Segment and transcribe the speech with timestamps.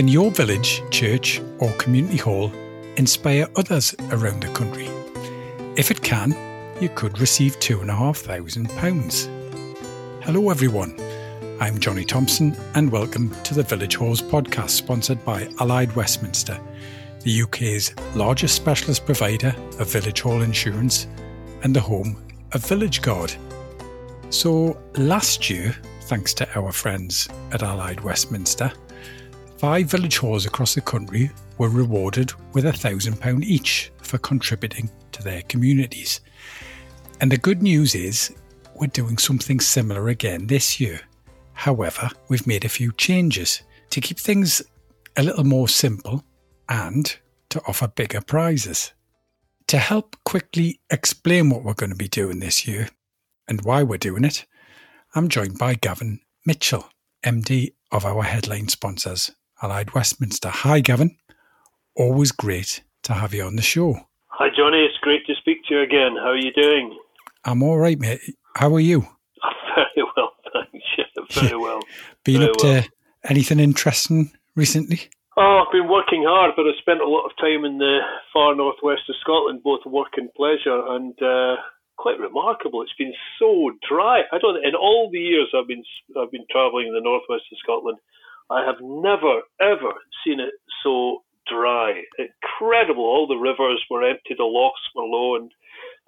[0.00, 2.50] Can your village, church, or community hall
[2.96, 4.88] inspire others around the country?
[5.76, 6.34] If it can,
[6.80, 10.24] you could receive £2,500.
[10.24, 10.98] Hello, everyone.
[11.60, 16.58] I'm Johnny Thompson, and welcome to the Village Halls podcast, sponsored by Allied Westminster,
[17.22, 21.08] the UK's largest specialist provider of village hall insurance
[21.62, 22.16] and the home
[22.52, 23.34] of Village Guard.
[24.30, 28.72] So, last year, thanks to our friends at Allied Westminster,
[29.60, 35.22] five village halls across the country were rewarded with a £1,000 each for contributing to
[35.22, 36.22] their communities.
[37.20, 38.34] And the good news is,
[38.76, 41.02] we're doing something similar again this year.
[41.52, 44.62] However, we've made a few changes to keep things
[45.18, 46.24] a little more simple
[46.70, 47.14] and
[47.50, 48.92] to offer bigger prizes.
[49.66, 52.88] To help quickly explain what we're going to be doing this year
[53.46, 54.46] and why we're doing it,
[55.14, 56.88] I'm joined by Gavin Mitchell,
[57.26, 59.30] MD of our headline sponsors,
[59.62, 60.48] Allied Westminster.
[60.48, 61.16] Hi, Gavin.
[61.94, 63.94] Always great to have you on the show.
[64.28, 64.78] Hi, Johnny.
[64.78, 66.16] It's great to speak to you again.
[66.16, 66.96] How are you doing?
[67.44, 68.20] I'm all right, mate.
[68.56, 69.00] How are you?
[69.74, 70.86] very well, thanks.
[71.34, 71.80] very well.
[72.24, 72.88] Been very up to
[73.28, 75.10] anything interesting recently?
[75.36, 78.00] Oh, I've been working hard, but I spent a lot of time in the
[78.32, 81.56] far northwest of Scotland, both work and pleasure, and uh,
[81.96, 82.82] quite remarkable.
[82.82, 84.22] It's been so dry.
[84.32, 84.64] I don't.
[84.64, 85.84] In all the years I've been
[86.16, 87.98] I've been travelling in the northwest of Scotland,
[88.50, 89.92] I have never ever
[90.24, 92.02] seen it so dry.
[92.18, 93.04] Incredible.
[93.04, 95.50] All the rivers were empty, the lochs were low, and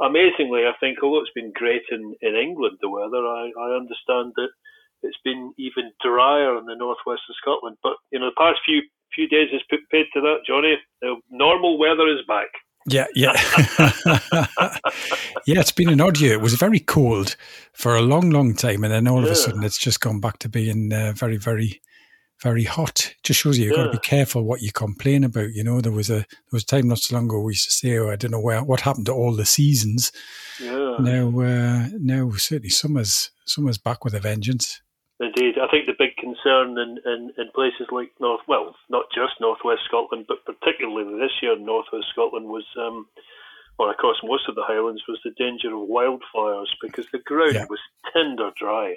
[0.00, 4.32] amazingly, I think, although it's been great in, in England, the weather, I, I understand
[4.36, 4.50] that
[5.02, 7.76] it's been even drier in the northwest of Scotland.
[7.82, 8.82] But you know, the past few
[9.14, 10.76] few days has put paid to that, Johnny.
[11.00, 12.48] The normal weather is back.
[12.84, 13.32] Yeah, yeah,
[15.46, 15.60] yeah.
[15.60, 16.32] It's been an odd year.
[16.32, 17.36] It was very cold
[17.72, 19.32] for a long, long time, and then all of yeah.
[19.32, 21.80] a sudden, it's just gone back to being uh, very, very
[22.42, 23.14] very hot.
[23.16, 23.84] It Just shows you you've yeah.
[23.84, 25.52] got to be careful what you complain about.
[25.52, 27.66] You know, there was a there was a time not so long ago we used
[27.66, 30.12] to say, "Oh, I don't know where what happened to all the seasons."
[30.60, 30.96] Yeah.
[30.98, 34.82] Now, uh, now certainly summer's summer's back with a vengeance.
[35.20, 39.40] Indeed, I think the big concern in, in, in places like North, well, not just
[39.40, 43.06] Northwest Scotland, but particularly this year in Northwest Scotland was, um,
[43.78, 47.66] well, across most of the Highlands, was the danger of wildfires because the ground yeah.
[47.70, 47.78] was
[48.12, 48.96] tinder dry.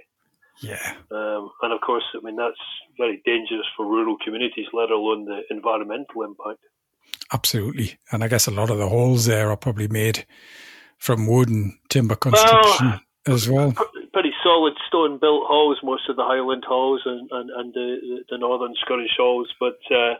[0.61, 0.93] Yeah.
[1.11, 2.55] Um, and of course, I mean, that's
[2.97, 6.59] very dangerous for rural communities, let alone the environmental impact.
[7.33, 7.97] Absolutely.
[8.11, 10.25] And I guess a lot of the halls there are probably made
[10.97, 13.73] from wood and timber construction well, as well.
[14.13, 18.37] Pretty solid stone built halls, most of the Highland halls and, and, and the, the
[18.37, 19.51] northern Scottish halls.
[19.59, 20.15] But uh,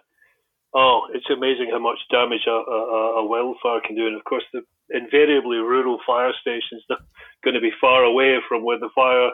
[0.74, 4.08] oh, it's amazing how much damage a, a, a wildfire can do.
[4.08, 6.98] And of course, the invariably rural fire stations are
[7.44, 9.32] going to be far away from where the fire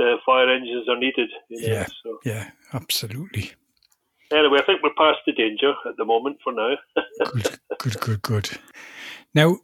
[0.00, 1.30] uh, fire engines are needed.
[1.48, 2.18] You know, yeah, so.
[2.24, 3.52] yeah, absolutely.
[4.30, 6.74] Anyway, I think we're past the danger at the moment for now.
[7.32, 8.50] good, good, good, good.
[9.34, 9.56] Now,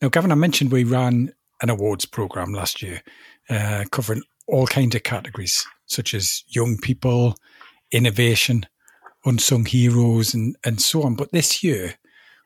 [0.00, 3.02] now, Gavin, I mentioned we ran an awards program last year,
[3.48, 7.36] uh, covering all kinds of categories such as young people,
[7.90, 8.66] innovation,
[9.24, 11.14] unsung heroes, and and so on.
[11.14, 11.94] But this year,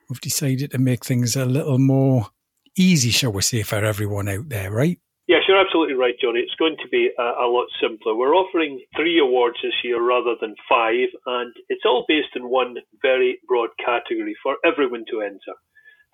[0.09, 2.29] we've decided to make things a little more
[2.77, 4.99] easy, shall we say, for everyone out there, right?
[5.27, 6.39] Yes, you're absolutely right, Johnny.
[6.39, 8.15] It's going to be a, a, lot simpler.
[8.15, 12.77] We're offering three awards this year rather than five, and it's all based in one
[13.03, 15.55] very broad category for everyone to enter.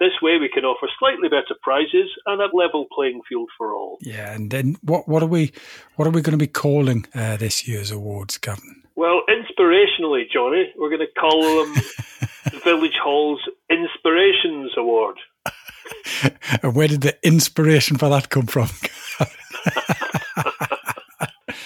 [0.00, 3.98] This way, we can offer slightly better prizes and a level playing field for all.
[4.00, 5.06] Yeah, and then what?
[5.06, 5.52] What are we?
[5.96, 8.82] What are we going to be calling uh, this year's awards, Gavin?
[8.96, 11.74] Well, inspirationally, Johnny, we're going to call them
[12.50, 13.40] the Village Hall's
[13.70, 15.16] Inspirations Award.
[16.62, 18.68] and where did the inspiration for that come from?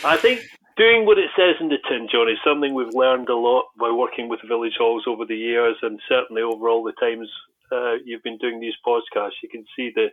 [0.04, 0.40] I think
[0.76, 3.90] doing what it says in the tin, John, is something we've learned a lot by
[3.90, 7.28] working with village halls over the years, and certainly over all the times
[7.72, 9.42] uh, you've been doing these podcasts.
[9.42, 10.08] You can see the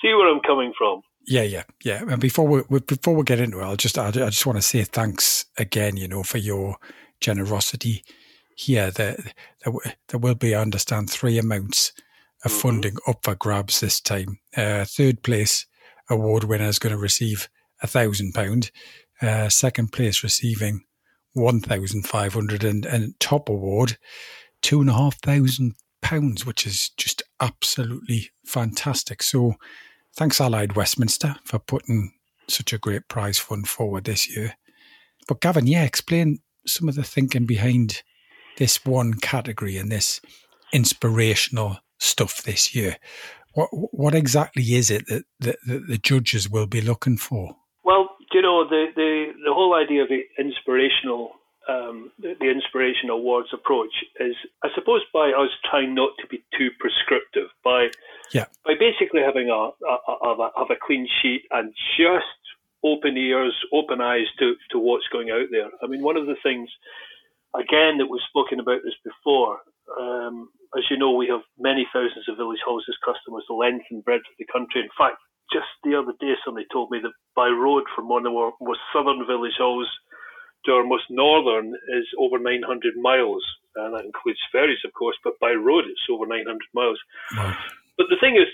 [0.00, 1.02] see where I'm coming from.
[1.26, 2.02] Yeah, yeah, yeah.
[2.08, 4.62] And before we before we get into it, I'll just I, I just want to
[4.62, 6.76] say thanks again, you know, for your
[7.20, 8.04] generosity
[8.56, 8.90] here.
[8.90, 9.16] There,
[9.64, 9.72] there,
[10.08, 11.92] there will be, I understand, three amounts
[12.44, 12.60] of mm-hmm.
[12.60, 14.38] funding up for grabs this time.
[14.56, 15.66] Uh, third place
[16.10, 17.48] award winner is going to receive
[17.82, 18.70] a thousand pound.
[19.20, 20.84] Uh, second place receiving
[21.34, 23.96] one thousand five hundred, and, and top award
[24.60, 29.22] two and a half thousand pounds, which is just absolutely fantastic.
[29.22, 29.54] So,
[30.16, 32.12] thanks Allied Westminster for putting
[32.48, 34.54] such a great prize fund forward this year.
[35.28, 38.02] But Gavin, yeah, explain some of the thinking behind
[38.58, 40.20] this one category and this
[40.72, 42.96] inspirational stuff this year.
[43.54, 47.56] What what exactly is it that, that, that the judges will be looking for?
[47.84, 51.32] Well, you know the, the the whole idea of the inspirational
[51.68, 54.34] um, the, the Inspiration Awards approach is,
[54.64, 57.88] I suppose, by us trying not to be too prescriptive, by
[58.32, 58.46] yeah.
[58.64, 62.26] by basically having a, a, a, have a clean sheet and just
[62.84, 65.70] open ears, open eyes to, to what's going out there.
[65.82, 66.68] I mean, one of the things,
[67.54, 69.58] again, that we've spoken about this before,
[69.98, 73.86] um, as you know, we have many thousands of village halls as customers, the length
[73.90, 74.80] and breadth of the country.
[74.80, 75.20] In fact,
[75.52, 78.80] just the other day, somebody told me that by road from one of our most
[78.92, 79.88] southern village halls
[80.64, 82.64] to our most northern is over 900
[82.96, 83.44] miles.
[83.76, 86.98] And that includes ferries, of course, but by road it's over 900 miles.
[87.36, 87.56] Wow.
[87.98, 88.48] But the thing is,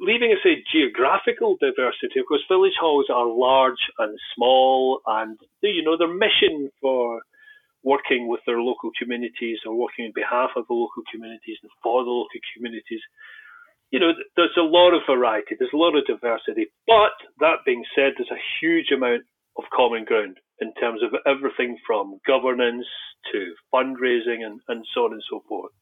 [0.00, 5.96] leaving aside geographical diversity, of course, village halls are large and small, and you know
[5.96, 7.22] their mission for
[7.82, 12.04] working with their local communities or working on behalf of the local communities and for
[12.04, 13.00] the local communities.
[13.90, 16.70] You know, there's a lot of variety, there's a lot of diversity.
[16.86, 19.22] But that being said, there's a huge amount
[19.58, 22.86] of common ground in terms of everything from governance
[23.32, 25.72] to fundraising and, and so on and so forth.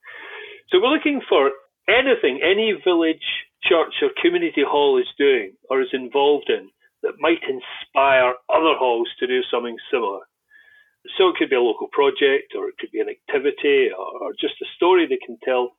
[0.70, 1.50] So we're looking for
[1.88, 3.24] anything any village,
[3.64, 6.70] church, or community hall is doing or is involved in
[7.02, 10.20] that might inspire other halls to do something similar.
[11.16, 14.32] So it could be a local project, or it could be an activity, or, or
[14.40, 15.76] just a story they can tell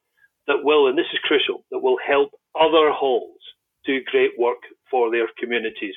[0.48, 3.40] that will, and this is crucial, that will help other halls
[3.86, 4.58] do great work
[4.90, 5.96] for their communities.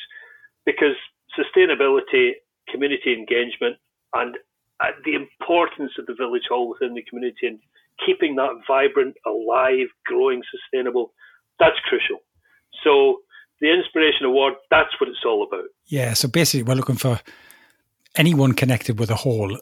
[0.66, 0.96] Because
[1.38, 2.32] sustainability,
[2.70, 3.76] community engagement,
[4.14, 4.36] and
[5.04, 7.58] the importance of the village hall within the community and
[8.04, 11.12] keeping that vibrant, alive, growing, sustainable,
[11.58, 12.18] that's crucial.
[12.82, 13.18] So
[13.60, 15.66] the Inspiration Award, that's what it's all about.
[15.86, 17.20] Yeah, so basically we're looking for
[18.16, 19.58] anyone connected with a hall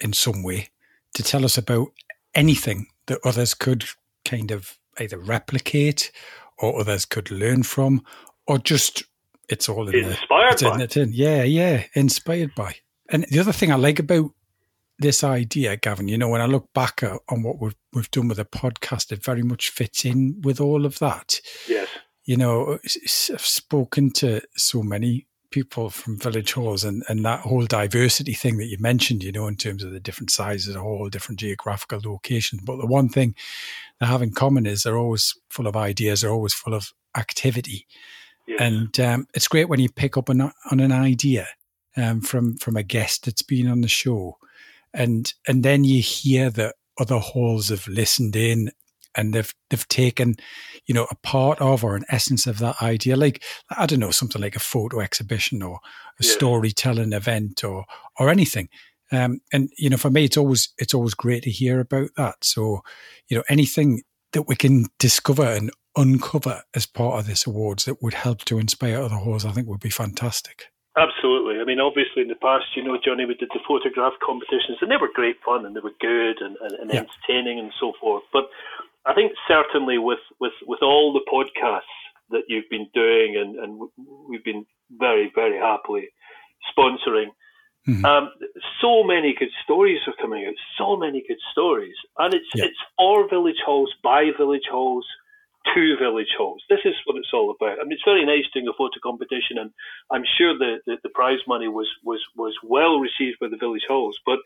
[0.00, 0.68] in some way
[1.14, 1.88] to tell us about
[2.34, 3.84] anything that others could
[4.24, 6.10] kind of either replicate
[6.58, 8.02] or others could learn from
[8.46, 9.02] or just
[9.48, 11.00] it's all in inspired the, by.
[11.00, 11.10] In.
[11.12, 12.76] Yeah, yeah, inspired by.
[13.10, 14.30] And the other thing I like about
[14.98, 18.38] this idea, Gavin, you know, when I look back on what we've we've done with
[18.38, 21.40] the podcast, it very much fits in with all of that.
[21.68, 21.88] Yes.
[22.24, 27.66] You know, I've spoken to so many people from village halls and, and that whole
[27.66, 31.08] diversity thing that you mentioned, you know, in terms of the different sizes, of all
[31.08, 32.62] different geographical locations.
[32.62, 33.34] But the one thing
[34.00, 37.86] they have in common is they're always full of ideas, they're always full of activity.
[38.48, 38.60] Yes.
[38.60, 41.46] And um, it's great when you pick up on, on an idea
[41.96, 44.38] um, from from a guest that's been on the show
[44.94, 48.70] and and then you hear that other halls have listened in
[49.16, 50.36] and they've they've taken
[50.86, 53.42] you know a part of or an essence of that idea like
[53.76, 55.80] i don't know something like a photo exhibition or
[56.20, 56.32] a yeah.
[56.32, 57.84] storytelling event or
[58.18, 58.68] or anything
[59.10, 62.36] um, and you know for me it's always it's always great to hear about that
[62.42, 62.80] so
[63.28, 68.02] you know anything that we can discover and uncover as part of this awards that
[68.02, 70.66] would help to inspire other halls i think would be fantastic
[70.96, 71.56] Absolutely.
[71.58, 74.90] I mean, obviously, in the past, you know, Johnny, we did the photograph competitions, and
[74.90, 77.04] they were great fun, and they were good and, and, and yeah.
[77.08, 78.24] entertaining, and so forth.
[78.30, 78.52] But
[79.06, 81.80] I think certainly with with with all the podcasts
[82.30, 83.90] that you've been doing, and, and
[84.28, 86.08] we've been very very happily
[86.76, 87.30] sponsoring.
[87.88, 88.04] Mm-hmm.
[88.04, 88.30] Um,
[88.80, 90.54] so many good stories are coming out.
[90.78, 92.66] So many good stories, and it's yeah.
[92.66, 95.04] it's for village halls, by village halls,
[95.74, 96.62] to village halls.
[96.68, 97.78] This is what it's all about.
[97.78, 99.70] I mean, it's very nice doing a photo competition, and
[100.10, 103.86] I'm sure the, the, the prize money was, was, was well received by the village
[103.88, 104.38] halls, but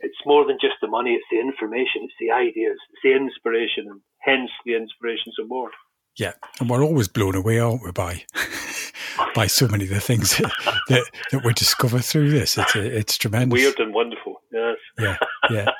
[0.00, 3.86] it's more than just the money, it's the information, it's the ideas, it's the inspiration,
[3.88, 5.72] and hence the Inspirations Award.
[6.16, 8.24] Yeah, and we're always blown away, aren't we, by
[9.34, 10.52] by so many of the things that,
[10.88, 12.58] that, that we discover through this.
[12.58, 14.42] It's it's tremendous, weird and wonderful.
[14.52, 14.76] Yes.
[14.98, 15.16] Yeah,
[15.50, 15.70] yeah.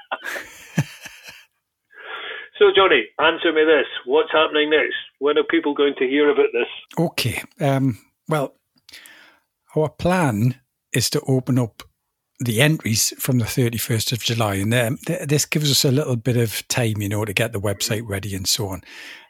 [2.59, 3.87] So, Johnny, answer me this.
[4.05, 4.97] What's happening next?
[5.21, 6.67] When are people going to hear about this?
[6.99, 7.41] Okay.
[7.61, 7.99] Um,
[8.29, 8.57] well,
[9.77, 10.61] our plan
[10.93, 11.85] is to open up
[12.41, 14.57] the entries from the 31st of July.
[14.57, 14.73] And
[15.27, 18.35] this gives us a little bit of time, you know, to get the website ready
[18.35, 18.83] and so on.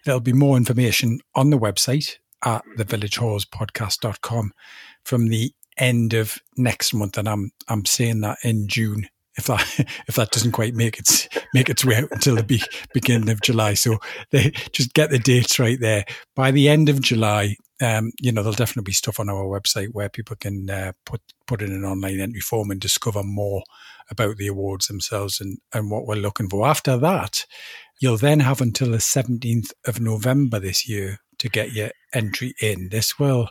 [0.04, 4.52] There'll be more information on the website at thevillagehallspodcast.com
[5.04, 7.16] from the end of next month.
[7.16, 9.64] And I'm, I'm saying that in June if that
[10.08, 12.62] if that doesn't quite make its make its way out until the be,
[12.92, 13.74] beginning of July.
[13.74, 13.98] So
[14.30, 16.04] they just get the dates right there.
[16.36, 19.90] By the end of July, um, you know, there'll definitely be stuff on our website
[19.92, 23.62] where people can uh, put put in an online entry form and discover more
[24.11, 26.66] about the awards themselves and and what we're looking for.
[26.66, 27.47] After that,
[28.00, 32.88] you'll then have until the seventeenth of November this year to get your entry in.
[32.90, 33.49] This will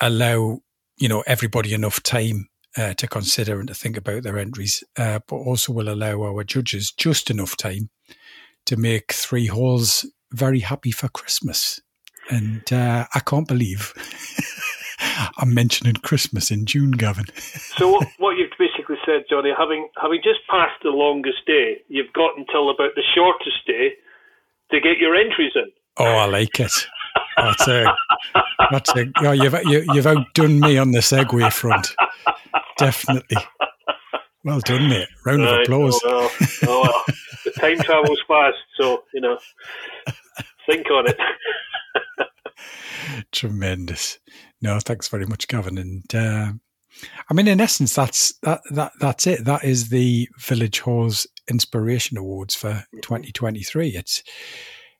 [0.00, 0.60] allow
[0.96, 5.18] you know everybody enough time uh, to consider and to think about their entries, uh,
[5.26, 7.90] but also will allow our judges just enough time
[8.64, 11.80] to make three halls very happy for Christmas.
[12.30, 13.94] And uh, I can't believe,
[15.38, 17.26] I'm mentioning Christmas in June, Gavin.
[17.76, 22.12] so what, what you've basically said, Johnny, having having just passed the longest day, you've
[22.12, 23.92] got until about the shortest day
[24.70, 25.70] to get your entries in.
[25.96, 26.72] Oh, I like it.
[27.36, 27.84] That's a,
[28.70, 31.94] that's a, oh, you've, you, have you have outdone me on the segue front.
[32.78, 33.36] Definitely.
[34.44, 35.08] Well done, mate.
[35.24, 36.00] Round of applause.
[36.04, 36.70] Oh, well.
[36.70, 37.04] Oh, well.
[37.44, 39.38] the time travels fast, so, you know,
[40.66, 41.16] think on it.
[43.32, 44.18] Tremendous.
[44.60, 45.78] No, thanks very much, Gavin.
[45.78, 46.52] And uh,
[47.30, 49.44] I mean, in essence, that's that that that's it.
[49.44, 53.88] That is the Village Halls Inspiration Awards for 2023.
[53.88, 54.22] It's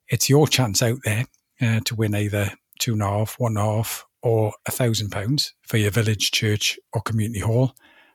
[0.08, 1.24] it's your chance out there
[1.60, 5.10] uh, to win either two and a half, one and a half, or a thousand
[5.10, 7.74] pounds for your village, church, or community hall.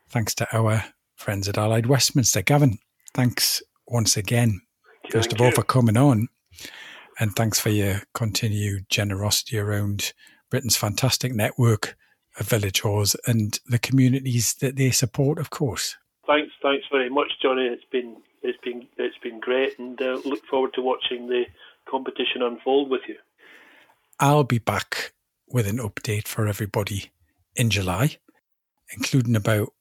[0.10, 0.84] Thanks to our
[1.16, 2.42] friends at Allied Westminster.
[2.42, 2.80] Gavin,
[3.14, 4.62] thanks once again,
[5.04, 6.30] Thank first of all, for coming on.
[7.20, 10.14] And thanks for your continued generosity around
[10.50, 11.96] Britain's fantastic network
[12.40, 15.96] of village halls and the communities that they support, of course.
[16.26, 17.66] Thanks, thanks very much, Johnny.
[17.66, 21.44] It's been it's been it's been great, and uh, look forward to watching the
[21.90, 23.16] competition unfold with you.
[24.20, 25.14] I'll be back
[25.48, 27.12] with an update for everybody
[27.56, 28.18] in July,
[28.96, 29.74] including about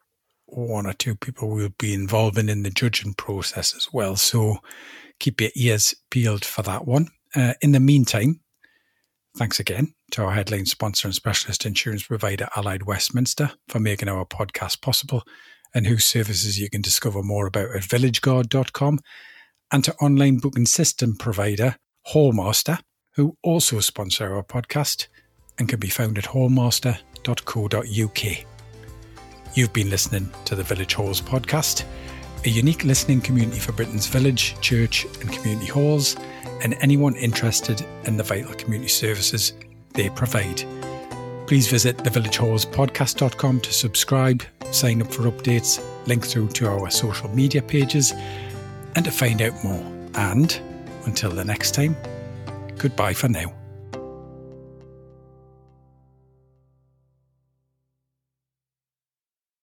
[0.46, 4.16] one or two people will be involving in the judging process as well.
[4.16, 4.58] So
[5.18, 7.08] keep your ears peeled for that one.
[7.34, 8.40] Uh, in the meantime,
[9.36, 14.26] thanks again to our headline sponsor and specialist insurance provider, Allied Westminster, for making our
[14.26, 15.24] podcast possible
[15.74, 18.98] and whose services you can discover more about at villageguard.com,
[19.72, 21.76] and to online booking system provider,
[22.12, 22.80] Hallmaster,
[23.14, 25.06] who also sponsor our podcast
[25.58, 28.46] and can be found at hallmaster.co.uk.
[29.54, 31.84] You've been listening to the Village Halls podcast,
[32.44, 36.16] a unique listening community for Britain's village, church, and community halls,
[36.62, 39.52] and anyone interested in the vital community services
[39.94, 40.64] they provide.
[41.46, 47.62] Please visit thevillagehallspodcast.com to subscribe, sign up for updates, link through to our social media
[47.62, 48.12] pages,
[48.94, 49.84] and to find out more.
[50.14, 50.60] And
[51.04, 51.96] until the next time,
[52.78, 53.61] goodbye for now.